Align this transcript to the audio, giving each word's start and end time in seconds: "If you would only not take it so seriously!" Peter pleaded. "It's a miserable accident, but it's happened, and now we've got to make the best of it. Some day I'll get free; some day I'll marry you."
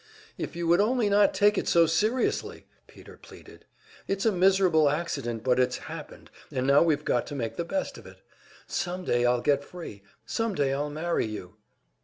"If 0.35 0.55
you 0.55 0.65
would 0.67 0.81
only 0.81 1.09
not 1.09 1.31
take 1.31 1.59
it 1.59 1.67
so 1.67 1.85
seriously!" 1.85 2.65
Peter 2.87 3.17
pleaded. 3.17 3.65
"It's 4.07 4.25
a 4.25 4.31
miserable 4.31 4.89
accident, 4.89 5.43
but 5.43 5.59
it's 5.59 5.77
happened, 5.77 6.31
and 6.51 6.65
now 6.65 6.81
we've 6.81 7.05
got 7.05 7.27
to 7.27 7.35
make 7.35 7.55
the 7.55 7.63
best 7.63 7.99
of 7.99 8.07
it. 8.07 8.17
Some 8.65 9.05
day 9.05 9.27
I'll 9.27 9.41
get 9.41 9.63
free; 9.63 10.01
some 10.25 10.55
day 10.55 10.73
I'll 10.73 10.89
marry 10.89 11.27
you." 11.27 11.53